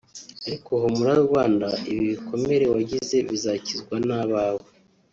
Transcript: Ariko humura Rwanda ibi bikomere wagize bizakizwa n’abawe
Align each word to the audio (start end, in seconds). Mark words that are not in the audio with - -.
Ariko 0.45 0.71
humura 0.81 1.13
Rwanda 1.25 1.67
ibi 1.91 2.03
bikomere 2.11 2.65
wagize 2.73 3.15
bizakizwa 3.29 3.95
n’abawe 4.07 4.65